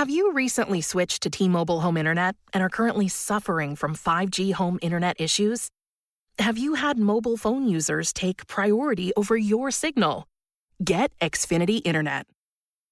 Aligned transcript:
Have 0.00 0.08
you 0.08 0.32
recently 0.32 0.80
switched 0.80 1.24
to 1.24 1.28
T 1.28 1.46
Mobile 1.46 1.80
Home 1.80 1.98
Internet 1.98 2.34
and 2.54 2.62
are 2.62 2.70
currently 2.70 3.06
suffering 3.06 3.76
from 3.76 3.94
5G 3.94 4.54
home 4.54 4.78
internet 4.80 5.20
issues? 5.20 5.68
Have 6.38 6.56
you 6.56 6.72
had 6.72 6.96
mobile 6.96 7.36
phone 7.36 7.68
users 7.68 8.10
take 8.14 8.46
priority 8.46 9.12
over 9.14 9.36
your 9.36 9.70
signal? 9.70 10.26
Get 10.82 11.12
Xfinity 11.18 11.82
Internet. 11.84 12.24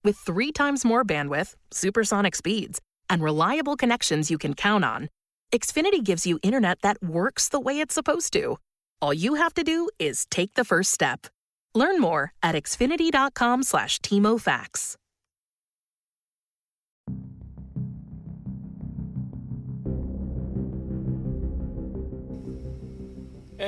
With 0.04 0.18
three 0.18 0.52
times 0.52 0.84
more 0.84 1.02
bandwidth, 1.02 1.54
supersonic 1.70 2.34
speeds, 2.34 2.78
and 3.08 3.22
reliable 3.22 3.76
connections 3.76 4.30
you 4.30 4.36
can 4.36 4.52
count 4.52 4.84
on, 4.84 5.08
Xfinity 5.50 6.04
gives 6.04 6.26
you 6.26 6.38
internet 6.42 6.82
that 6.82 7.02
works 7.02 7.48
the 7.48 7.58
way 7.58 7.80
it's 7.80 7.94
supposed 7.94 8.34
to. 8.34 8.58
All 9.00 9.14
you 9.14 9.36
have 9.36 9.54
to 9.54 9.64
do 9.64 9.88
is 9.98 10.26
take 10.30 10.52
the 10.56 10.64
first 10.72 10.92
step. 10.92 11.26
Learn 11.74 12.02
more 12.02 12.34
at 12.42 12.54
xfinity.com 12.54 13.62
slash 13.62 13.98
TMOFax. 14.00 14.96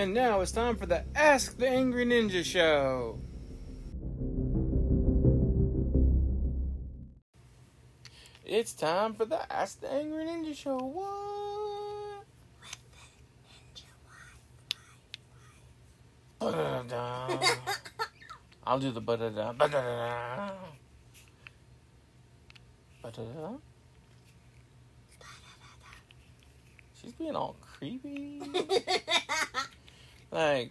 And 0.01 0.15
now 0.15 0.41
it's 0.41 0.51
time 0.51 0.77
for 0.77 0.87
the 0.87 1.05
Ask 1.15 1.59
the 1.59 1.69
Angry 1.69 2.07
Ninja 2.07 2.43
Show. 2.43 3.21
It's 8.47 8.73
time 8.73 9.13
for 9.13 9.27
the 9.27 9.41
Ask 9.53 9.83
the 9.83 9.93
Angry 9.93 10.25
Ninja 10.25 10.57
Show. 10.57 10.79
What? 10.79 12.25
Ba-da-da-da. 16.39 17.39
I'll 18.65 18.79
do 18.79 18.93
the 18.93 19.03
ba-da-da, 19.03 19.53
ba-da-da-da. 19.53 20.51
Ba-da-da. 23.03 23.51
She's 26.95 27.13
being 27.13 27.37
all 27.37 27.57
creepy. 27.61 28.41
like, 30.31 30.71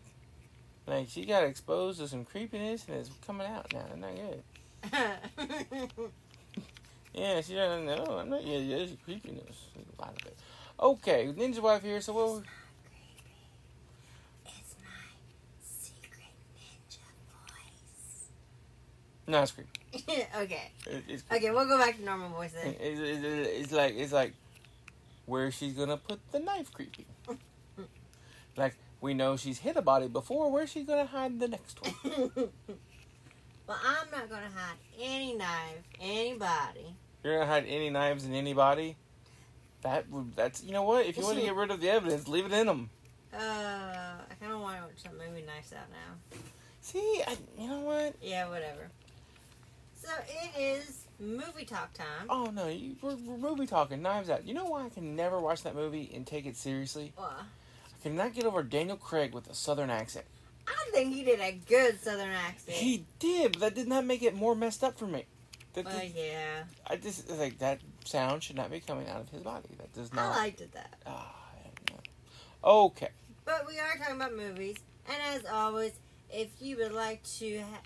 like 0.88 1.10
she 1.10 1.26
got 1.26 1.44
exposed 1.44 2.00
to 2.00 2.08
some 2.08 2.26
creepiness 2.26 2.86
and 2.88 2.98
it's 2.98 3.10
coming 3.26 3.48
out 3.48 3.72
now. 3.74 3.86
Not 3.96 4.16
good. 4.16 4.44
Yeah, 7.14 7.42
she 7.42 7.56
doesn't 7.56 7.86
know. 7.88 8.20
I'm 8.20 8.30
not. 8.30 8.46
Yeah, 8.46 8.60
yeah, 8.60 8.78
there's 8.78 8.92
creepiness. 9.04 9.44
There's 9.74 9.88
a 9.98 10.02
lot 10.02 10.14
of 10.22 10.28
it. 10.28 10.38
Okay, 10.80 11.28
Ninja 11.36 11.60
Wife 11.60 11.82
here. 11.82 12.00
So 12.02 12.14
what? 12.14 12.44
It's 14.46 14.76
my 14.80 14.92
secret 15.60 16.30
ninja 16.56 17.00
voice. 17.50 18.30
No, 19.28 19.42
it's 19.42 19.52
creepy. 19.52 20.28
okay. 20.38 20.72
It, 20.86 21.04
it's 21.08 21.24
creepy. 21.24 21.46
Okay, 21.48 21.52
we'll 21.52 21.68
go 21.68 21.80
back 21.80 21.98
to 21.98 22.06
normal 22.06 22.30
voice 22.30 22.52
then. 22.54 22.68
It- 22.68 22.80
it- 22.80 23.00
it- 23.00 23.24
it- 23.26 23.48
it's 23.62 23.72
like 23.72 23.96
it's 23.96 24.14
like 24.14 24.34
where 25.26 25.50
she's 25.52 25.74
gonna 25.74 25.98
put 25.98 26.20
the 26.32 26.40
knife. 26.40 26.72
Creepy. 26.72 27.08
like 28.56 28.76
we 29.02 29.14
know 29.14 29.38
she's 29.38 29.60
hit 29.60 29.76
a 29.76 29.82
body 29.82 30.08
before. 30.08 30.52
Where's 30.52 30.70
she 30.70 30.84
gonna 30.84 31.06
hide 31.06 31.40
the 31.40 31.48
next 31.48 31.80
one? 31.82 32.32
well, 33.68 33.80
I'm 33.86 34.12
not 34.12 34.30
gonna 34.30 34.50
hide 34.54 34.78
any 35.00 35.36
knife, 35.36 35.84
anybody. 36.00 36.96
You're 37.24 37.40
gonna 37.40 37.52
hide 37.52 37.66
any 37.68 37.90
knives 37.90 38.26
in 38.26 38.34
anybody. 38.34 38.96
That 39.82 40.10
would. 40.10 40.36
That's 40.36 40.64
you 40.64 40.74
know 40.74 40.84
what? 40.84 41.06
If 41.06 41.18
you 41.18 41.24
want 41.24 41.38
to 41.38 41.46
get 41.46 41.56
rid 41.56 41.72
of 41.72 41.80
the 41.80 41.90
evidence, 41.90 42.28
leave 42.28 42.46
it 42.46 42.52
in 42.52 42.68
them. 42.68 42.90
Uh, 43.34 43.38
I 43.38 44.34
kind 44.40 44.52
of 44.52 44.60
want 44.60 44.78
to 44.78 44.84
watch 44.84 44.94
some 44.98 45.14
movie 45.14 45.46
Knives 45.46 45.72
Out 45.74 45.90
now. 45.92 46.38
See, 46.82 47.22
I, 47.28 47.38
you 47.58 47.68
know 47.68 47.82
what? 47.82 48.16
Yeah, 48.22 48.50
whatever. 48.50 48.90
So 49.96 50.10
it 50.28 50.60
is 50.60 51.06
movie 51.20 51.66
talk 51.66 51.94
time. 51.94 52.28
Oh 52.30 52.46
no, 52.46 52.68
you, 52.68 52.96
we're, 53.02 53.16
we're 53.16 53.38
movie 53.38 53.68
talking. 53.68 54.02
Knives 54.02 54.30
Out. 54.30 54.48
You 54.48 54.54
know 54.54 54.66
why 54.66 54.86
I 54.86 54.90
can 54.90 55.16
never 55.16 55.40
watch 55.40 55.64
that 55.64 55.76
movie 55.76 56.10
and 56.14 56.26
take 56.26 56.46
it 56.46 56.58
seriously? 56.58 57.14
Well, 57.18 57.46
I 58.00 58.04
cannot 58.04 58.34
get 58.34 58.46
over 58.46 58.64
Daniel 58.64 58.96
Craig 58.98 59.34
with 59.34 59.50
a 59.50 59.54
southern 59.54 59.90
accent. 59.90 60.26
I 60.68 60.92
think 60.92 61.14
he 61.14 61.24
did 61.24 61.40
a 61.40 61.52
good 61.68 62.00
Southern 62.00 62.30
accent. 62.30 62.78
He 62.78 63.06
did, 63.18 63.54
but 63.54 63.62
that 63.62 63.76
did 63.76 63.88
not 63.88 64.06
make 64.06 64.22
it 64.22 64.36
more 64.36 64.56
messed 64.56 64.84
up 64.84 64.98
for 65.00 65.08
me. 65.08 65.26
That 65.74 65.86
Well, 65.86 66.00
did- 66.00 66.14
yeah, 66.16 66.64
I 66.88 66.96
just 66.96 67.30
like 67.30 67.58
that 67.60 67.80
sound 68.06 68.44
should 68.44 68.56
not 68.56 68.72
be 68.72 68.80
coming 68.80 69.08
out 69.08 69.22
of 69.22 69.30
his 69.30 69.42
body. 69.42 69.70
That 69.78 69.92
does 69.94 70.14
not. 70.14 70.36
I 70.36 70.38
liked 70.38 70.62
it 70.62 70.72
that. 70.74 70.96
Ah, 71.06 71.36
okay. 72.64 73.10
But 73.46 73.68
we 73.68 73.80
are 73.80 73.98
talking 73.98 74.16
about 74.16 74.36
movies, 74.36 74.78
and 75.08 75.18
as 75.36 75.46
always, 75.46 75.94
if 76.32 76.50
you 76.60 76.78
would 76.78 76.92
like 76.94 77.24
to 77.40 77.60
ha- 77.62 77.82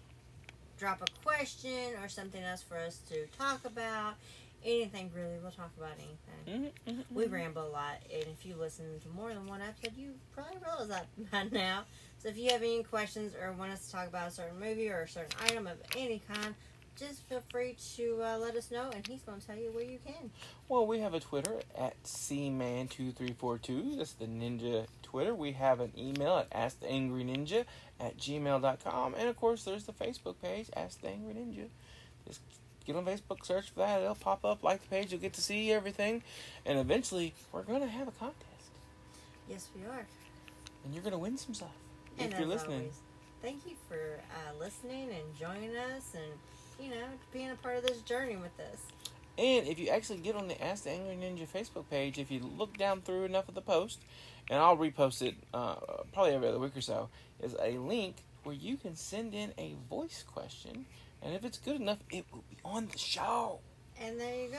drop 0.77 1.01
a 1.01 1.23
question 1.23 1.93
or 2.01 2.09
something 2.09 2.43
else 2.43 2.61
for 2.61 2.77
us 2.77 2.99
to 3.09 3.25
talk 3.37 3.63
about, 3.65 4.15
anything 4.65 5.11
really, 5.15 5.37
we'll 5.41 5.51
talk 5.51 5.71
about 5.77 5.91
anything. 5.97 6.71
Mhm, 6.87 6.93
mhm, 6.93 7.03
We 7.11 7.25
mhm. 7.25 7.31
ramble 7.31 7.67
a 7.67 7.69
lot, 7.69 7.97
and 8.11 8.23
if 8.23 8.45
you 8.45 8.55
listen 8.55 8.99
to 8.99 9.09
more 9.09 9.33
than 9.33 9.47
one 9.47 9.61
episode, 9.61 9.95
you 9.97 10.13
probably 10.33 10.57
realize 10.63 10.87
that 10.89 11.07
by 11.31 11.43
now. 11.51 11.83
So 12.19 12.29
if 12.29 12.37
you 12.37 12.49
have 12.51 12.61
any 12.61 12.83
questions 12.83 13.33
or 13.35 13.51
want 13.53 13.71
us 13.71 13.85
to 13.87 13.91
talk 13.91 14.07
about 14.07 14.27
a 14.29 14.31
certain 14.31 14.59
movie 14.59 14.89
or 14.89 15.01
a 15.01 15.07
certain 15.07 15.37
item 15.43 15.67
of 15.67 15.77
any 15.97 16.19
kind, 16.19 16.55
just 16.95 17.23
feel 17.27 17.41
free 17.49 17.75
to 17.95 18.21
uh, 18.23 18.37
let 18.37 18.55
us 18.55 18.69
know, 18.71 18.89
and 18.93 19.05
he's 19.07 19.21
going 19.23 19.39
to 19.41 19.47
tell 19.47 19.57
you 19.57 19.71
where 19.71 19.83
you 19.83 19.97
can. 20.05 20.29
Well, 20.69 20.85
we 20.85 20.99
have 20.99 21.13
a 21.15 21.19
Twitter 21.19 21.59
at 21.77 22.01
cman2342. 22.03 23.97
That's 23.97 24.13
the 24.13 24.25
ninja 24.25 24.85
Twitter. 25.01 25.33
We 25.33 25.53
have 25.53 25.79
an 25.79 25.91
email 25.97 26.37
at 26.37 26.49
asktheangryninja 26.51 27.65
at 27.99 28.17
gmail.com. 28.17 29.15
And 29.15 29.27
of 29.27 29.35
course, 29.37 29.63
there's 29.63 29.85
the 29.85 29.93
Facebook 29.93 30.35
page, 30.41 30.69
Ask 30.75 31.01
the 31.01 31.09
Angry 31.09 31.33
Ninja. 31.33 31.67
Just 32.27 32.41
get 32.85 32.95
on 32.95 33.05
Facebook, 33.05 33.43
search 33.43 33.71
for 33.71 33.79
that. 33.79 34.01
It'll 34.01 34.15
pop 34.15 34.43
up. 34.45 34.63
Like 34.63 34.81
the 34.81 34.87
page, 34.87 35.11
you'll 35.11 35.21
get 35.21 35.33
to 35.33 35.41
see 35.41 35.71
everything. 35.71 36.23
And 36.65 36.79
eventually, 36.79 37.33
we're 37.51 37.63
going 37.63 37.81
to 37.81 37.87
have 37.87 38.07
a 38.07 38.11
contest. 38.11 38.47
Yes, 39.49 39.69
we 39.75 39.85
are. 39.85 40.05
And 40.83 40.93
you're 40.93 41.03
going 41.03 41.13
to 41.13 41.19
win 41.19 41.37
some 41.37 41.53
stuff. 41.53 41.69
And 42.19 42.31
if 42.31 42.39
you're 42.39 42.47
listening. 42.47 42.79
always, 42.79 42.99
thank 43.41 43.65
you 43.65 43.75
for 43.87 44.19
uh, 44.31 44.59
listening 44.59 45.09
and 45.09 45.35
joining 45.39 45.75
us 45.75 46.13
and, 46.13 46.31
you 46.79 46.93
know, 46.93 47.05
being 47.31 47.51
a 47.51 47.55
part 47.55 47.77
of 47.77 47.83
this 47.83 48.01
journey 48.01 48.35
with 48.35 48.59
us. 48.59 48.79
And 49.37 49.67
if 49.67 49.79
you 49.79 49.89
actually 49.89 50.19
get 50.19 50.35
on 50.35 50.47
the 50.47 50.63
Ask 50.63 50.83
the 50.83 50.91
Angry 50.91 51.15
Ninja 51.15 51.47
Facebook 51.47 51.89
page, 51.89 52.19
if 52.19 52.29
you 52.29 52.39
look 52.39 52.77
down 52.77 53.01
through 53.01 53.25
enough 53.25 53.49
of 53.49 53.55
the 53.55 53.61
post, 53.61 53.99
and 54.49 54.59
I'll 54.59 54.77
repost 54.77 55.21
it 55.21 55.35
uh, 55.53 55.75
probably 56.13 56.33
every 56.33 56.49
other 56.49 56.59
week 56.59 56.77
or 56.77 56.81
so, 56.81 57.09
is 57.41 57.55
a 57.59 57.77
link 57.79 58.17
where 58.43 58.55
you 58.55 58.77
can 58.77 58.95
send 58.95 59.33
in 59.33 59.51
a 59.57 59.75
voice 59.89 60.23
question, 60.27 60.85
and 61.23 61.33
if 61.33 61.45
it's 61.45 61.57
good 61.57 61.79
enough, 61.79 61.99
it 62.11 62.25
will 62.31 62.43
be 62.49 62.57
on 62.65 62.87
the 62.91 62.97
show. 62.97 63.59
And 64.01 64.19
there 64.19 64.35
you 64.35 64.49
go. 64.49 64.57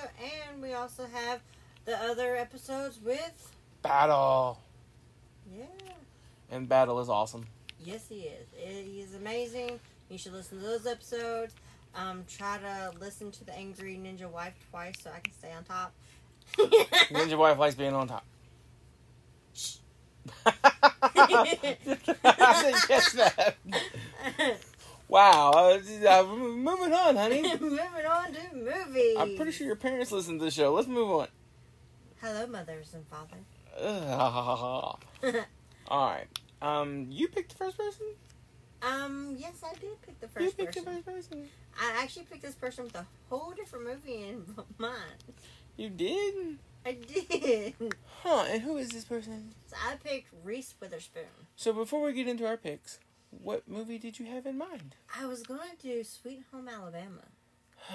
And 0.52 0.62
we 0.62 0.72
also 0.72 1.06
have 1.12 1.40
the 1.84 1.96
other 2.02 2.36
episodes 2.36 2.98
with, 3.04 3.52
Battle, 3.82 4.58
yeah, 5.54 5.64
and 6.50 6.68
Battle 6.68 7.00
is 7.00 7.08
awesome. 7.08 7.46
yes, 7.84 8.06
he 8.08 8.20
is. 8.22 8.46
He 8.56 9.00
is 9.00 9.14
amazing. 9.14 9.78
You 10.08 10.18
should 10.18 10.32
listen 10.32 10.58
to 10.58 10.64
those 10.64 10.86
episodes. 10.86 11.54
Um, 11.94 12.24
try 12.28 12.58
to 12.58 12.92
listen 12.98 13.30
to 13.32 13.44
the 13.44 13.54
Angry 13.54 13.96
Ninja 14.02 14.30
Wife 14.30 14.54
twice 14.70 14.94
so 15.02 15.10
I 15.14 15.20
can 15.20 15.32
stay 15.32 15.52
on 15.52 15.64
top. 15.64 15.92
Ninja 17.10 17.38
Wife 17.38 17.58
likes 17.58 17.74
being 17.74 17.94
on 17.94 18.08
top. 18.08 18.24
Shh. 19.52 19.76
I 20.46 21.76
didn't 21.84 22.88
catch 22.88 23.12
that. 23.12 23.56
Wow, 25.08 25.50
uh, 25.54 25.78
uh, 26.08 26.26
moving 26.36 26.92
on, 26.92 27.16
honey. 27.16 27.42
Moving 27.60 27.78
on 27.78 28.32
to 28.32 28.40
movies. 28.54 29.16
I'm 29.18 29.36
pretty 29.36 29.52
sure 29.52 29.66
your 29.66 29.76
parents 29.76 30.10
listen 30.10 30.38
to 30.38 30.44
the 30.46 30.50
show. 30.50 30.72
Let's 30.72 30.88
move 30.88 31.10
on. 31.10 31.28
Hello, 32.22 32.46
mothers 32.46 32.94
and 32.94 33.06
fathers. 33.06 33.44
Ugh. 33.80 34.98
All 35.88 36.10
right. 36.10 36.26
Um, 36.62 37.06
you 37.10 37.28
picked 37.28 37.50
the 37.50 37.56
first 37.56 37.76
person. 37.76 38.06
um, 38.82 39.36
yes, 39.38 39.62
I 39.62 39.74
did 39.74 40.00
pick 40.02 40.18
the 40.20 40.28
first. 40.28 40.44
you 40.46 40.50
picked 40.52 40.76
person. 40.76 40.94
the 40.96 41.02
first 41.02 41.30
person. 41.30 41.48
I 41.78 42.02
actually 42.02 42.24
picked 42.24 42.42
this 42.42 42.54
person 42.54 42.84
with 42.84 42.94
a 42.94 43.06
whole 43.28 43.52
different 43.52 43.84
movie 43.86 44.22
in 44.28 44.44
mind. 44.78 44.94
You 45.76 45.90
did, 45.90 46.58
I 46.86 46.92
did. 46.92 47.74
huh? 48.22 48.46
And 48.48 48.62
who 48.62 48.78
is 48.78 48.88
this 48.90 49.04
person? 49.04 49.52
So 49.66 49.76
I 49.86 49.96
picked 49.96 50.28
Reese 50.42 50.74
Witherspoon. 50.80 51.24
So 51.56 51.72
before 51.74 52.00
we 52.02 52.12
get 52.14 52.26
into 52.28 52.46
our 52.46 52.56
picks, 52.56 53.00
what 53.42 53.68
movie 53.68 53.98
did 53.98 54.18
you 54.18 54.26
have 54.26 54.46
in 54.46 54.58
mind? 54.58 54.96
I 55.18 55.26
was 55.26 55.42
going 55.42 55.76
to 55.80 55.82
do 55.82 56.04
Sweet 56.04 56.42
Home 56.52 56.68
Alabama. 56.68 57.22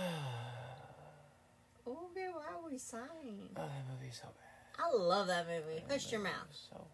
Oh, 1.88 2.10
okay, 2.12 2.28
why 2.32 2.44
are 2.54 2.70
we 2.70 2.78
sighing? 2.78 3.50
Oh, 3.58 3.62
that 3.62 3.84
movie's 3.92 4.20
so 4.22 4.28
bad. 4.28 4.86
I 4.86 4.96
love 4.96 5.26
that 5.26 5.48
movie. 5.48 5.82
Oh, 5.84 5.92
hush 5.92 6.12
your 6.12 6.22
mouth. 6.22 6.34
So 6.52 6.86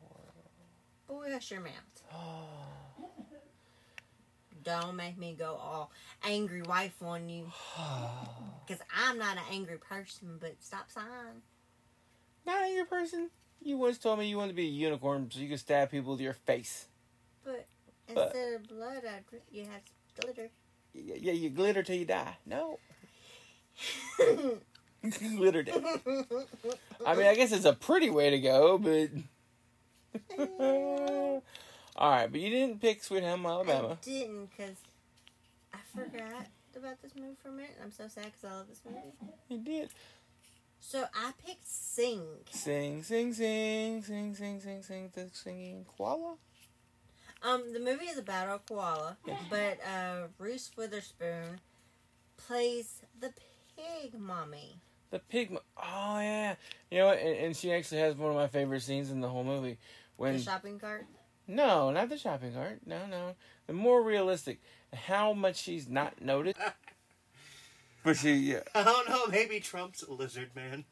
Boy, 1.08 1.32
hush 1.32 1.52
your 1.52 1.60
mouth. 1.60 1.74
Don't 4.64 4.96
make 4.96 5.18
me 5.18 5.36
go 5.38 5.60
all 5.62 5.92
angry 6.24 6.62
wife 6.62 6.96
on 7.02 7.30
you. 7.30 7.52
Because 8.66 8.82
I'm 8.98 9.20
not 9.20 9.38
an 9.38 9.44
angry 9.52 9.78
person, 9.78 10.38
but 10.40 10.56
stop 10.60 10.90
sighing. 10.90 11.44
Not 12.48 12.64
a 12.64 12.66
angry 12.66 12.86
person. 12.86 13.30
You 13.62 13.78
once 13.78 14.00
told 14.00 14.18
me 14.18 14.28
you 14.28 14.38
wanted 14.38 14.54
to 14.54 14.56
be 14.56 14.66
a 14.66 14.72
unicorn 14.72 15.30
so 15.32 15.40
you 15.40 15.50
could 15.50 15.60
stab 15.60 15.92
people 15.92 16.14
with 16.14 16.22
your 16.22 16.34
face. 16.34 16.88
But 18.08 18.24
instead 18.24 18.54
of 18.54 18.68
blood, 18.68 19.04
you 19.52 19.66
have 19.66 19.82
glitter. 20.20 20.50
Yeah, 20.94 21.34
you 21.34 21.50
glitter 21.50 21.84
till 21.84 21.96
you 21.96 22.06
die. 22.06 22.38
No. 22.46 22.80
glitter 25.38 25.64
death. 25.64 26.02
I 27.06 27.16
mean, 27.16 27.28
I 27.28 27.36
guess 27.36 27.52
it's 27.52 27.66
a 27.66 27.74
pretty 27.74 28.10
way 28.10 28.30
to 28.30 28.40
go, 28.40 28.78
but. 28.78 29.10
All 31.98 32.10
right, 32.10 32.32
but 32.32 32.40
you 32.40 32.50
didn't 32.50 32.82
pick 32.82 33.04
Sweet 33.04 33.24
Home 33.24 33.46
Alabama. 33.46 33.98
I 34.02 34.06
didn't 34.06 34.50
because 34.50 34.76
I 35.74 35.78
forgot 35.94 36.48
about 36.76 37.02
this 37.02 37.16
movie 37.16 37.36
for 37.42 37.50
a 37.50 37.52
minute. 37.54 37.78
I'm 37.82 37.92
so 37.92 38.08
sad 38.08 38.26
because 38.26 38.44
I 38.44 38.56
love 38.56 38.68
this 38.68 38.82
movie. 38.86 39.34
You 39.50 39.58
did. 39.60 39.90
So 40.80 41.06
I 41.14 41.32
picked 41.46 41.68
Sing. 41.68 42.22
Sing, 42.52 43.02
sing, 43.02 43.34
sing, 43.34 44.04
sing, 44.04 44.36
sing, 44.36 44.62
sing, 44.62 44.84
sing, 44.84 45.12
the 45.14 45.30
singing 45.32 45.86
koala. 45.98 46.36
Um, 47.46 47.74
the 47.74 47.80
movie 47.80 48.06
is 48.06 48.18
about 48.18 48.48
a 48.50 48.60
koala, 48.68 49.18
but 49.52 49.78
uh, 49.86 50.28
Reese 50.40 50.72
Witherspoon 50.76 51.60
plays 52.38 53.02
the 53.20 53.32
pig 53.76 54.20
mommy. 54.20 54.78
The 55.12 55.20
pig. 55.20 55.52
mo- 55.52 55.62
Oh 55.78 56.20
yeah. 56.20 56.56
You 56.90 57.00
know 57.00 57.06
what? 57.08 57.20
And, 57.20 57.38
and 57.38 57.56
she 57.56 57.72
actually 57.72 58.00
has 58.02 58.16
one 58.16 58.32
of 58.32 58.36
my 58.36 58.48
favorite 58.48 58.82
scenes 58.82 59.12
in 59.12 59.22
the 59.22 59.30
whole 59.30 59.44
movie. 59.44 59.78
When 60.18 60.34
The 60.38 60.42
shopping 60.42 60.80
cart. 60.80 61.06
no, 61.48 61.92
not 61.92 62.10
the 62.10 62.18
shopping 62.18 62.54
cart. 62.54 62.80
No, 62.86 63.06
no. 63.06 63.36
The 63.68 63.74
more 63.74 64.02
realistic. 64.02 64.60
How 64.94 65.34
much 65.34 65.58
she's 65.58 65.88
not 65.88 66.22
noticed. 66.22 66.58
But 68.04 68.18
she, 68.18 68.34
yeah, 68.36 68.60
I 68.76 68.84
don't 68.84 69.10
know. 69.10 69.26
Maybe 69.28 69.60
Trump's 69.60 70.04
a 70.04 70.12
lizard 70.14 70.52
man. 70.56 70.86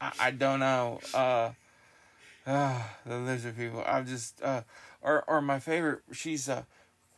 I, 0.00 0.12
I 0.18 0.30
don't 0.32 0.58
know. 0.58 0.98
Uh, 1.14 1.50
uh, 2.50 2.82
the 3.06 3.18
lizard 3.18 3.56
people. 3.56 3.84
I'm 3.86 4.06
just, 4.06 4.42
uh, 4.42 4.62
or, 5.02 5.24
or 5.26 5.40
my 5.40 5.58
favorite, 5.58 6.00
she's, 6.12 6.48
uh, 6.48 6.64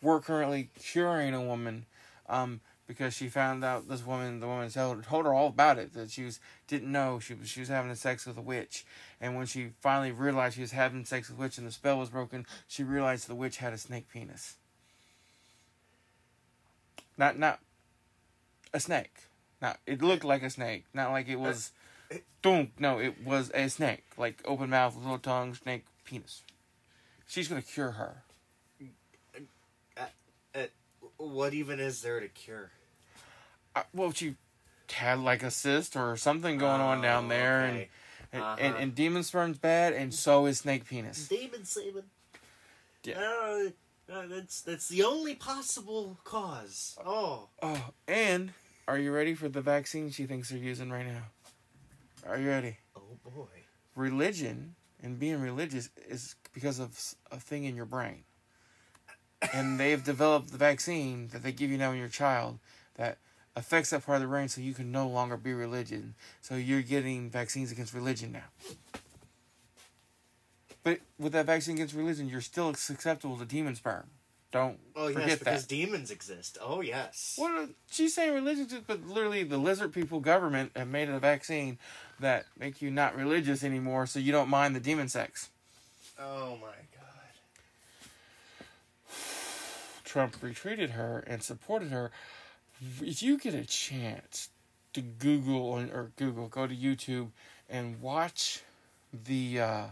we're 0.02 0.20
currently 0.20 0.70
curing 0.78 1.34
a 1.34 1.42
woman, 1.42 1.86
um, 2.28 2.60
because 2.86 3.14
she 3.14 3.28
found 3.28 3.64
out 3.64 3.88
this 3.88 4.04
woman, 4.04 4.40
the 4.40 4.46
woman 4.46 4.68
told, 4.68 5.02
told 5.04 5.24
her 5.24 5.32
all 5.32 5.46
about 5.46 5.78
it, 5.78 5.94
that 5.94 6.10
she 6.10 6.24
was, 6.24 6.40
didn't 6.66 6.92
know 6.92 7.18
she 7.18 7.32
was, 7.32 7.48
she 7.48 7.60
was 7.60 7.68
having 7.68 7.94
sex 7.94 8.26
with 8.26 8.36
a 8.36 8.42
witch. 8.42 8.84
And 9.20 9.34
when 9.36 9.46
she 9.46 9.70
finally 9.80 10.12
realized 10.12 10.56
she 10.56 10.60
was 10.60 10.72
having 10.72 11.04
sex 11.04 11.28
with 11.28 11.38
a 11.38 11.40
witch 11.40 11.58
and 11.58 11.66
the 11.66 11.72
spell 11.72 11.98
was 11.98 12.10
broken, 12.10 12.44
she 12.68 12.82
realized 12.82 13.28
the 13.28 13.34
witch 13.34 13.58
had 13.58 13.72
a 13.72 13.78
snake 13.78 14.08
penis. 14.12 14.56
Not, 17.16 17.38
not 17.38 17.60
a 18.74 18.80
snake. 18.80 19.14
Not, 19.62 19.78
it 19.86 20.02
looked 20.02 20.24
like 20.24 20.42
a 20.42 20.50
snake. 20.50 20.84
Not 20.92 21.12
like 21.12 21.28
it 21.28 21.38
was, 21.38 21.70
Don't 22.42 22.70
no, 22.80 22.98
it 22.98 23.24
was 23.24 23.50
a 23.54 23.68
snake, 23.68 24.04
like 24.16 24.42
open 24.44 24.70
mouth, 24.70 24.96
little 24.96 25.18
tongue, 25.18 25.54
snake, 25.54 25.84
penis. 26.04 26.42
She's 27.26 27.48
gonna 27.48 27.62
cure 27.62 27.92
her. 27.92 28.22
Uh, 30.54 30.66
what 31.16 31.54
even 31.54 31.80
is 31.80 32.02
there 32.02 32.20
to 32.20 32.28
cure? 32.28 32.70
Uh, 33.74 33.82
well, 33.94 34.12
she 34.12 34.34
had 34.90 35.18
like 35.20 35.42
a 35.42 35.50
cyst 35.50 35.96
or 35.96 36.16
something 36.16 36.58
going 36.58 36.80
on 36.80 37.00
down 37.00 37.24
Oh, 37.26 37.28
there, 37.28 37.62
okay. 37.62 37.68
and, 37.70 37.88
and, 38.32 38.42
Uh-huh. 38.42 38.56
and 38.60 38.76
and 38.76 38.94
demon 38.94 39.22
sperm's 39.22 39.58
bad, 39.58 39.92
and 39.94 40.12
so 40.12 40.46
is 40.46 40.58
snake 40.58 40.86
penis. 40.86 41.28
Demon 41.28 41.64
semen. 41.64 42.04
Yeah. 43.04 43.18
Uh, 43.20 44.12
uh, 44.12 44.26
that's 44.26 44.60
that's 44.62 44.88
the 44.88 45.02
only 45.04 45.34
possible 45.34 46.18
cause. 46.24 46.98
Oh, 47.04 47.48
Oh, 47.62 47.90
and 48.06 48.52
are 48.86 48.98
you 48.98 49.12
ready 49.12 49.34
for 49.34 49.48
the 49.48 49.62
vaccine 49.62 50.10
she 50.10 50.26
thinks 50.26 50.50
they're 50.50 50.58
using 50.58 50.90
right 50.90 51.06
now? 51.06 51.22
Are 52.26 52.38
you 52.38 52.48
ready? 52.48 52.78
oh 52.96 53.30
boy. 53.30 53.46
Religion 53.96 54.74
and 55.02 55.18
being 55.18 55.40
religious 55.40 55.90
is 56.08 56.36
because 56.52 56.78
of 56.78 56.98
a 57.30 57.38
thing 57.38 57.64
in 57.64 57.76
your 57.76 57.84
brain. 57.84 58.24
And 59.52 59.78
they've 59.78 60.02
developed 60.02 60.52
the 60.52 60.58
vaccine 60.58 61.28
that 61.32 61.42
they 61.42 61.50
give 61.50 61.70
you 61.70 61.76
now 61.76 61.90
in 61.90 61.98
your 61.98 62.08
child 62.08 62.60
that 62.94 63.18
affects 63.56 63.90
that 63.90 64.06
part 64.06 64.16
of 64.16 64.22
the 64.22 64.28
brain 64.28 64.48
so 64.48 64.60
you 64.60 64.72
can 64.74 64.92
no 64.92 65.08
longer 65.08 65.36
be 65.36 65.52
religion. 65.52 66.14
So 66.40 66.54
you're 66.54 66.82
getting 66.82 67.28
vaccines 67.28 67.72
against 67.72 67.92
religion 67.92 68.32
now. 68.32 69.00
But 70.84 71.00
with 71.18 71.32
that 71.32 71.46
vaccine 71.46 71.76
against 71.76 71.94
religion, 71.94 72.28
you're 72.28 72.40
still 72.40 72.74
susceptible 72.74 73.36
to 73.36 73.44
demon 73.44 73.74
sperm. 73.74 74.06
Don't 74.52 74.78
Oh 74.94 75.08
yes, 75.08 75.14
forget 75.20 75.38
because 75.38 75.62
that. 75.62 75.68
demons 75.68 76.10
exist. 76.10 76.58
Oh 76.60 76.82
yes. 76.82 77.34
What 77.38 77.50
are, 77.52 77.68
she's 77.90 78.14
saying 78.14 78.34
religion, 78.34 78.68
but 78.86 79.06
literally 79.06 79.42
the 79.44 79.56
lizard 79.58 79.92
people 79.92 80.20
government 80.20 80.72
have 80.76 80.88
made 80.88 81.08
a 81.08 81.18
vaccine 81.18 81.78
that 82.20 82.44
make 82.58 82.82
you 82.82 82.90
not 82.90 83.16
religious 83.16 83.64
anymore, 83.64 84.06
so 84.06 84.18
you 84.18 84.30
don't 84.30 84.50
mind 84.50 84.76
the 84.76 84.80
demon 84.80 85.08
sex. 85.08 85.48
Oh 86.20 86.58
my 86.60 86.68
god. 86.94 86.98
Trump 90.04 90.36
retreated 90.42 90.90
her 90.90 91.24
and 91.26 91.42
supported 91.42 91.90
her. 91.90 92.10
If 93.00 93.22
you 93.22 93.38
get 93.38 93.54
a 93.54 93.64
chance 93.64 94.50
to 94.92 95.00
Google 95.00 95.56
or, 95.62 95.80
or 95.92 96.10
Google, 96.16 96.48
go 96.48 96.66
to 96.66 96.74
YouTube 96.76 97.28
and 97.70 98.00
watch 98.02 98.60
the 99.12 99.60
uh, 99.60 99.84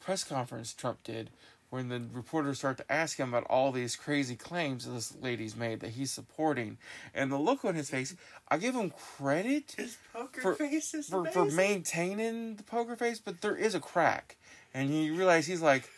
press 0.00 0.24
conference 0.24 0.72
Trump 0.72 1.02
did, 1.04 1.28
when 1.70 1.88
the 1.88 2.02
reporters 2.12 2.58
start 2.58 2.76
to 2.78 2.92
ask 2.92 3.16
him 3.18 3.28
about 3.30 3.44
all 3.48 3.70
these 3.72 3.94
crazy 3.96 4.34
claims 4.36 4.84
that 4.84 4.92
this 4.92 5.16
lady's 5.20 5.56
made 5.56 5.80
that 5.80 5.90
he's 5.90 6.10
supporting, 6.12 6.78
and 7.14 7.30
the 7.30 7.38
look 7.38 7.64
on 7.64 7.74
his 7.76 7.88
face, 7.90 8.14
I 8.48 8.58
give 8.58 8.74
him 8.74 8.90
credit 9.16 9.74
His 9.76 9.96
poker 10.12 10.40
For- 10.40 10.54
face 10.54 10.92
is 10.94 11.08
for, 11.08 11.24
for 11.30 11.44
maintaining 11.46 12.56
the 12.56 12.64
poker 12.64 12.96
face, 12.96 13.20
but 13.20 13.40
there 13.40 13.56
is 13.56 13.74
a 13.74 13.80
crack. 13.80 14.36
And 14.74 14.90
you 14.94 15.14
realize 15.14 15.46
he's 15.46 15.62
like, 15.62 15.88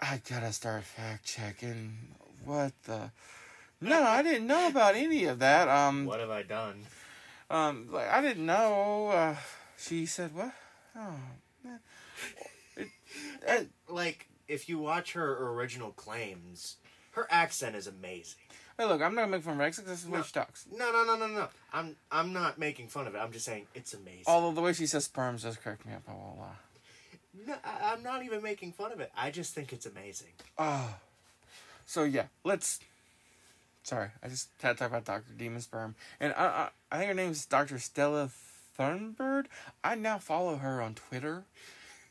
I 0.00 0.20
gotta 0.28 0.52
start 0.52 0.84
fact 0.84 1.24
checking. 1.26 1.96
What 2.44 2.72
the? 2.84 3.10
No, 3.80 4.02
I 4.02 4.22
didn't 4.22 4.46
know 4.46 4.68
about 4.68 4.94
any 4.94 5.24
of 5.24 5.40
that. 5.40 5.68
Um, 5.68 6.06
What 6.06 6.20
have 6.20 6.30
I 6.30 6.42
done? 6.42 6.86
um, 7.50 7.88
like 7.90 8.08
I 8.08 8.22
didn't 8.22 8.46
know. 8.46 9.08
Uh, 9.08 9.36
she 9.76 10.06
said 10.06 10.34
what? 10.34 10.52
Oh, 10.96 11.16
man. 11.62 11.80
It, 12.76 12.88
it, 13.46 13.68
Like, 13.88 14.26
if 14.48 14.68
you 14.68 14.78
watch 14.78 15.12
her 15.12 15.50
original 15.52 15.92
claims, 15.92 16.76
her 17.12 17.26
accent 17.30 17.76
is 17.76 17.86
amazing. 17.86 18.40
hey, 18.78 18.84
look, 18.86 19.00
I'm 19.02 19.14
not 19.14 19.26
gonna 19.26 19.40
fun 19.40 19.54
of 19.54 19.58
Rex. 19.60 19.78
This 19.78 20.02
is 20.04 20.08
No. 20.08 20.22
she 20.22 20.32
talks. 20.32 20.66
No, 20.72 20.90
no, 20.92 21.04
no, 21.04 21.16
no, 21.16 21.26
no. 21.26 21.48
I'm 21.72 21.96
I'm 22.10 22.32
not 22.32 22.58
making 22.58 22.88
fun 22.88 23.06
of 23.06 23.14
it. 23.14 23.18
I'm 23.18 23.32
just 23.32 23.44
saying 23.44 23.66
it's 23.74 23.94
amazing. 23.94 24.24
Although 24.26 24.52
the 24.52 24.60
way 24.60 24.72
she 24.72 24.86
says 24.86 25.04
sperms 25.04 25.42
does 25.42 25.56
crack 25.56 25.84
me 25.86 25.94
up. 25.94 26.02
I 26.08 26.12
won't 26.12 26.38
lie. 26.38 26.44
Uh, 26.46 27.46
no, 27.46 27.54
I, 27.64 27.92
I'm 27.92 28.02
not 28.02 28.24
even 28.24 28.42
making 28.42 28.72
fun 28.72 28.92
of 28.92 29.00
it. 29.00 29.10
I 29.16 29.30
just 29.30 29.54
think 29.54 29.72
it's 29.72 29.86
amazing. 29.86 30.32
Oh. 30.58 30.96
So 31.86 32.04
yeah, 32.04 32.26
let's. 32.44 32.80
Sorry, 33.82 34.08
I 34.22 34.28
just 34.28 34.48
had 34.62 34.72
to 34.72 34.78
talk 34.78 34.88
about 34.88 35.04
Doctor 35.04 35.34
Demon 35.36 35.60
Sperm, 35.60 35.94
and 36.18 36.32
I, 36.36 36.44
I 36.46 36.68
I 36.90 36.96
think 36.98 37.08
her 37.08 37.14
name 37.14 37.30
is 37.32 37.44
Doctor 37.44 37.78
Stella 37.78 38.30
Thunberg. 38.78 39.46
I 39.84 39.94
now 39.94 40.16
follow 40.18 40.56
her 40.56 40.80
on 40.80 40.94
Twitter, 40.94 41.44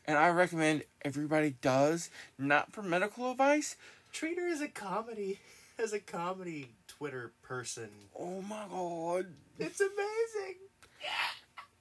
and 0.06 0.18
I 0.18 0.28
recommend 0.28 0.84
everybody 1.02 1.54
does 1.60 2.10
not 2.38 2.72
for 2.72 2.82
medical 2.82 3.30
advice. 3.30 3.76
Treat 4.12 4.38
her 4.38 4.46
as 4.48 4.60
a 4.60 4.68
comedy, 4.68 5.40
as 5.78 5.92
a 5.92 5.98
comedy 6.00 6.70
Twitter 6.88 7.32
person. 7.42 7.88
Oh 8.18 8.42
my 8.42 8.64
god, 8.70 9.26
It's 9.58 9.80
amazing. 9.80 10.56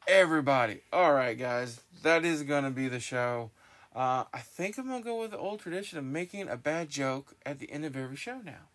everybody! 0.07 0.81
All 0.91 1.13
right, 1.13 1.37
guys, 1.37 1.81
that 2.01 2.25
is 2.25 2.43
gonna 2.43 2.71
be 2.71 2.87
the 2.87 2.99
show. 2.99 3.51
Uh, 3.95 4.23
I 4.33 4.39
think 4.39 4.77
I'm 4.77 4.87
gonna 4.87 5.03
go 5.03 5.19
with 5.21 5.31
the 5.31 5.37
old 5.37 5.59
tradition 5.59 5.97
of 5.99 6.03
making 6.05 6.47
a 6.49 6.57
bad 6.57 6.89
joke 6.89 7.35
at 7.45 7.59
the 7.59 7.71
end 7.71 7.85
of 7.85 7.95
every 7.95 8.15
show 8.15 8.39
now. 8.43 8.69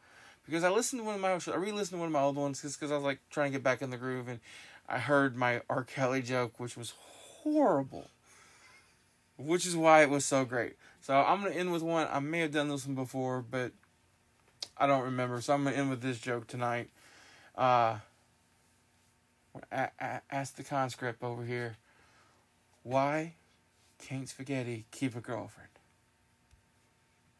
because 0.46 0.62
I 0.64 0.70
listened 0.70 1.00
to 1.00 1.04
one 1.04 1.16
of 1.16 1.20
my 1.20 1.32
old. 1.32 1.48
I 1.48 1.56
re-listened 1.56 1.96
to 1.96 1.98
one 1.98 2.06
of 2.06 2.12
my 2.12 2.20
old 2.22 2.36
ones 2.36 2.62
just 2.62 2.78
because 2.78 2.92
I 2.92 2.94
was 2.94 3.04
like 3.04 3.18
trying 3.30 3.50
to 3.52 3.58
get 3.58 3.64
back 3.64 3.82
in 3.82 3.90
the 3.90 3.96
groove, 3.98 4.28
and 4.28 4.40
I 4.88 4.98
heard 4.98 5.36
my 5.36 5.60
R. 5.68 5.82
Kelly 5.84 6.22
joke, 6.22 6.58
which 6.60 6.76
was 6.76 6.94
horrible, 7.42 8.08
which 9.38 9.66
is 9.66 9.76
why 9.76 10.02
it 10.02 10.10
was 10.10 10.24
so 10.24 10.44
great. 10.44 10.74
So 11.00 11.14
I'm 11.14 11.42
gonna 11.42 11.54
end 11.54 11.72
with 11.72 11.82
one. 11.82 12.06
I 12.10 12.18
may 12.18 12.40
have 12.40 12.52
done 12.52 12.68
this 12.68 12.84
one 12.84 12.94
before, 12.94 13.40
but 13.40 13.72
I 14.76 14.86
don't 14.86 15.04
remember. 15.04 15.40
So 15.40 15.54
I'm 15.54 15.64
gonna 15.64 15.76
end 15.76 15.90
with 15.90 16.02
this 16.02 16.18
joke 16.18 16.46
tonight. 16.46 16.90
Uh, 17.56 17.98
a- 19.72 20.22
ask 20.30 20.56
the 20.56 20.64
conscript 20.64 21.22
over 21.22 21.44
here. 21.44 21.76
Why 22.82 23.34
can't 23.98 24.28
spaghetti 24.28 24.86
keep 24.90 25.16
a 25.16 25.20
girlfriend? 25.20 25.68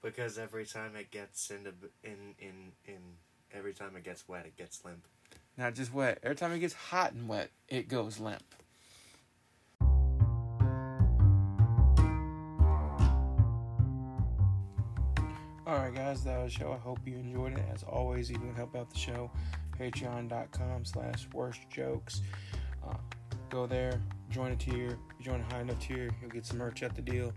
Because 0.03 0.39
every 0.39 0.65
time 0.65 0.95
it 0.97 1.11
gets 1.11 1.51
into 1.51 1.73
in 2.05 2.35
in 2.39 2.73
in 2.87 3.01
every 3.53 3.75
time 3.75 3.97
it 3.97 4.05
gets 4.05 4.29
wet, 4.29 4.47
it 4.47 4.57
gets 4.57 4.85
limp. 4.85 5.05
Not 5.57 5.75
just 5.75 5.93
wet. 5.93 6.19
Every 6.23 6.37
time 6.37 6.53
it 6.53 6.61
gets 6.61 6.75
hot 6.75 7.13
and 7.13 7.29
wet, 7.29 7.51
it 7.69 7.89
goes 7.89 8.21
limp. 8.21 8.45
Alright 15.69 15.95
guys, 15.95 16.25
that 16.25 16.43
was 16.43 16.55
the 16.55 16.61
show. 16.61 16.73
I 16.73 16.79
hope 16.79 17.01
you 17.05 17.17
enjoyed 17.17 17.53
it. 17.53 17.63
As 17.71 17.83
always, 17.83 18.31
you 18.31 18.39
can 18.39 18.55
help 18.55 18.75
out 18.75 18.89
the 18.89 18.99
show. 18.99 19.31
Patreon.com 19.79 20.87
slash 20.87 21.29
worst 21.35 21.69
jokes. 21.69 22.23
Uh, 22.83 22.95
go 23.51 23.67
there, 23.67 24.01
join 24.31 24.53
a 24.53 24.57
tier. 24.57 24.99
You 25.19 25.25
join 25.25 25.43
a 25.43 25.55
high 25.55 25.61
enough 25.61 25.79
tier, 25.79 26.09
you'll 26.23 26.31
get 26.31 26.47
some 26.47 26.57
merch 26.57 26.83
at 26.83 26.95
the 26.95 27.03
deal. 27.03 27.35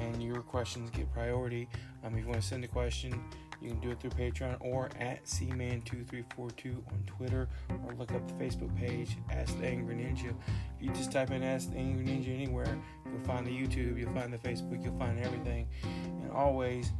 And 0.00 0.22
your 0.22 0.40
questions 0.42 0.88
get 0.90 1.12
priority. 1.12 1.68
Um, 2.04 2.14
if 2.14 2.20
you 2.20 2.28
want 2.28 2.42
to 2.42 2.46
send 2.46 2.62
a 2.62 2.68
question, 2.68 3.20
You 3.60 3.70
can 3.70 3.80
do 3.80 3.90
it 3.90 4.00
through 4.00 4.10
Patreon 4.10 4.58
or 4.60 4.90
at 5.00 5.24
cman2342 5.24 6.76
on 6.76 7.02
Twitter 7.06 7.48
or 7.86 7.94
look 7.94 8.12
up 8.12 8.26
the 8.28 8.34
Facebook 8.34 8.76
page, 8.76 9.16
Ask 9.30 9.58
the 9.58 9.66
Angry 9.66 9.94
Ninja. 9.94 10.34
If 10.76 10.82
you 10.82 10.90
just 10.90 11.10
type 11.10 11.30
in 11.30 11.42
Ask 11.42 11.70
the 11.70 11.78
Angry 11.78 12.04
Ninja 12.04 12.32
anywhere, 12.34 12.78
you'll 13.06 13.24
find 13.24 13.46
the 13.46 13.50
YouTube, 13.50 13.98
you'll 13.98 14.12
find 14.12 14.32
the 14.32 14.38
Facebook, 14.38 14.84
you'll 14.84 14.98
find 14.98 15.18
everything. 15.18 15.66
And 15.82 16.30
always 16.30 16.92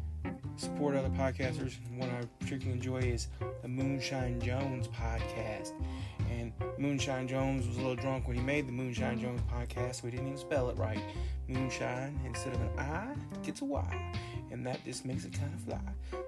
support 0.57 0.95
other 0.95 1.09
podcasters. 1.11 1.77
One 1.97 2.11
I 2.11 2.23
particularly 2.39 2.73
enjoy 2.73 2.99
is 2.99 3.29
the 3.63 3.69
Moonshine 3.69 4.41
Jones 4.41 4.89
podcast. 4.89 5.73
And 6.31 6.53
Moonshine 6.79 7.29
Jones 7.29 7.67
was 7.67 7.77
a 7.77 7.81
little 7.81 7.97
drunk 7.97 8.27
when 8.27 8.37
he 8.37 8.43
made 8.43 8.67
the 8.67 8.73
Moonshine 8.73 9.21
Jones 9.21 9.41
podcast, 9.53 9.97
so 9.97 10.07
he 10.07 10.13
didn't 10.13 10.27
even 10.27 10.39
spell 10.39 10.71
it 10.71 10.77
right. 10.77 11.01
Moonshine, 11.49 12.19
instead 12.25 12.55
of 12.55 12.61
an 12.61 12.71
I, 12.79 13.15
gets 13.43 13.61
a 13.61 13.65
Y. 13.65 14.15
And 14.51 14.67
that 14.67 14.85
just 14.85 15.05
makes 15.05 15.25
it 15.25 15.33
kind 15.33 15.53
of 15.53 15.61
fly. 15.61 15.81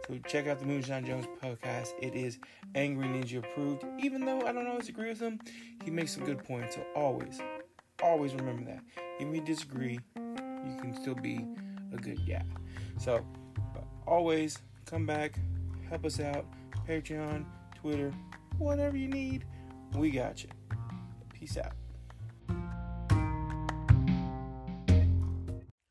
So 0.08 0.18
check 0.26 0.46
out 0.48 0.58
the 0.58 0.66
Moonshine 0.66 1.06
Jones 1.06 1.26
podcast. 1.42 1.90
It 2.00 2.14
is 2.14 2.38
Angry 2.74 3.06
Ninja 3.06 3.38
approved. 3.38 3.84
Even 3.98 4.24
though 4.24 4.40
I 4.42 4.52
don't 4.52 4.66
always 4.66 4.88
agree 4.88 5.08
with 5.08 5.20
him, 5.20 5.40
he 5.84 5.90
makes 5.90 6.12
some 6.12 6.24
good 6.24 6.42
points. 6.44 6.74
So 6.74 6.82
always, 6.94 7.40
always 8.02 8.34
remember 8.34 8.64
that. 8.64 8.80
If 9.20 9.34
you 9.34 9.40
disagree, 9.40 10.00
you 10.16 10.76
can 10.80 10.96
still 11.00 11.14
be 11.14 11.46
a 11.92 11.96
good 11.96 12.18
guy. 12.26 12.42
So 12.98 13.24
always 14.06 14.58
come 14.84 15.06
back, 15.06 15.38
help 15.88 16.04
us 16.04 16.20
out. 16.20 16.46
Patreon, 16.88 17.44
Twitter, 17.80 18.12
whatever 18.58 18.96
you 18.96 19.08
need, 19.08 19.44
we 19.94 20.10
got 20.10 20.42
you. 20.42 20.50
Peace 21.32 21.56
out. 21.56 21.72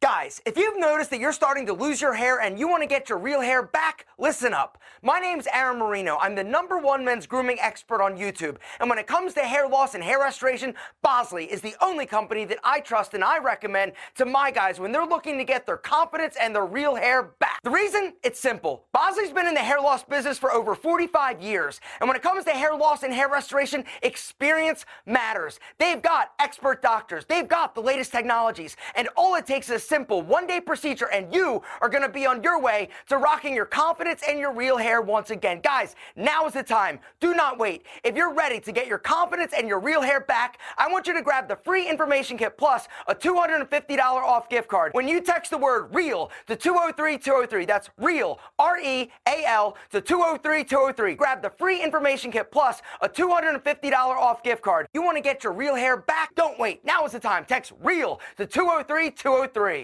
Guys, 0.06 0.40
if 0.46 0.56
you've 0.56 0.78
noticed 0.78 1.10
that 1.10 1.20
you're 1.20 1.34
starting 1.34 1.66
to 1.66 1.74
lose 1.74 2.00
your 2.00 2.14
hair 2.14 2.40
and 2.40 2.60
you 2.60 2.68
want 2.68 2.84
to 2.84 2.88
get 2.88 3.10
your 3.10 3.18
real 3.18 3.42
hair 3.42 3.64
back, 3.64 4.06
listen 4.20 4.54
up. 4.54 4.78
My 5.02 5.18
name's 5.18 5.48
Aaron 5.52 5.80
Marino. 5.80 6.18
I'm 6.18 6.36
the 6.36 6.44
number 6.44 6.78
one 6.78 7.04
men's 7.04 7.26
grooming 7.26 7.58
expert 7.60 8.04
on 8.04 8.16
YouTube. 8.16 8.58
And 8.80 8.88
when 8.88 9.00
it 9.00 9.08
comes 9.08 9.34
to 9.34 9.40
hair 9.40 9.68
loss 9.68 9.96
and 9.96 10.04
hair 10.04 10.20
restoration, 10.20 10.76
Bosley 11.02 11.46
is 11.46 11.60
the 11.62 11.74
only 11.82 12.06
company 12.06 12.46
that 12.46 12.60
I 12.64 12.82
trust 12.82 13.16
and 13.16 13.24
I 13.24 13.40
recommend 13.40 13.94
to 14.18 14.26
my 14.26 14.52
guys 14.52 14.80
when 14.80 14.92
they're 14.92 15.08
looking 15.08 15.40
to 15.40 15.44
get 15.44 15.66
their 15.66 15.78
confidence 15.78 16.36
and 16.40 16.54
their 16.54 16.68
real 16.68 16.94
hair 16.94 17.32
back. 17.40 17.60
The 17.64 17.72
reason? 17.72 18.14
It's 18.22 18.40
simple. 18.40 18.86
Bosley's 18.94 19.32
been 19.32 19.48
in 19.48 19.56
the 19.56 19.60
hair 19.60 19.82
loss 19.82 20.04
business 20.04 20.38
for 20.38 20.54
over 20.54 20.76
45 20.76 21.42
years. 21.42 21.82
And 22.00 22.08
when 22.08 22.16
it 22.16 22.22
comes 22.22 22.46
to 22.46 22.52
hair 22.52 22.76
loss 22.76 23.02
and 23.02 23.12
hair 23.12 23.28
restoration, 23.28 23.84
experience 24.04 24.86
matters. 25.08 25.60
They've 25.80 26.00
got 26.00 26.34
expert 26.38 26.84
doctors. 26.84 27.26
They've 27.26 27.48
got 27.48 27.74
the 27.74 27.82
latest 27.82 28.12
technologies. 28.12 28.78
And 28.94 29.10
all 29.18 29.34
it 29.34 29.48
takes 29.48 29.72
is 29.72 29.95
simple 29.96 30.22
one 30.22 30.46
day 30.46 30.60
procedure, 30.60 31.08
and 31.14 31.34
you 31.34 31.62
are 31.80 31.88
going 31.88 32.04
to 32.04 32.10
be 32.10 32.26
on 32.26 32.44
your 32.44 32.60
way 32.60 32.90
to 33.08 33.16
rocking 33.16 33.56
your 33.56 33.66
confidence 33.66 34.22
and 34.28 34.38
your 34.38 34.52
real 34.52 34.76
hair 34.76 35.02
once 35.02 35.30
again. 35.30 35.62
Guys, 35.64 35.96
now 36.18 36.46
is 36.46 36.52
the 36.52 36.64
time. 36.64 37.00
Do 37.22 37.34
not 37.34 37.58
wait. 37.58 37.86
If 38.04 38.18
you're 38.18 38.34
ready 38.34 38.60
to 38.60 38.74
get 38.74 38.88
your 38.88 38.98
confidence 38.98 39.54
and 39.58 39.70
your 39.70 39.80
real 39.80 40.02
hair 40.02 40.20
back, 40.20 40.60
I 40.78 40.92
want 40.92 41.08
you 41.08 41.14
to 41.14 41.22
grab 41.22 41.48
the 41.48 41.56
free 41.56 41.90
information 41.90 42.38
kit 42.38 42.58
plus 42.58 42.90
a 43.08 43.16
$250 43.16 43.98
off 44.02 44.50
gift 44.50 44.68
card 44.68 44.92
when 44.94 45.08
you 45.08 45.22
text 45.22 45.50
the 45.50 45.58
word 45.58 45.96
REAL 45.96 46.30
to 46.48 46.58
203 46.58 47.18
203. 47.18 47.66
That's 47.66 47.90
REAL, 47.98 48.38
R 48.60 48.78
E 48.78 49.10
A 49.30 49.46
L, 49.46 49.78
to 49.94 50.02
203 50.02 50.66
203. 50.66 51.16
Grab 51.16 51.42
the 51.42 51.52
free 51.52 51.82
information 51.82 52.34
kit 52.34 52.52
plus 52.52 52.82
a 53.00 53.08
$250 53.08 53.94
off 53.94 54.44
gift 54.44 54.62
card. 54.62 54.90
You 54.94 55.02
want 55.02 55.16
to 55.16 55.24
get 55.24 55.46
your 55.46 55.54
real 55.54 55.76
hair 55.76 55.96
back? 55.96 56.36
Don't 56.36 56.60
wait. 56.60 56.84
Now 56.84 57.06
is 57.06 57.14
the 57.14 57.20
time. 57.22 57.46
Text 57.46 57.72
REAL 57.82 58.20
to 58.36 58.46
203 58.46 59.12
203. 59.12 59.84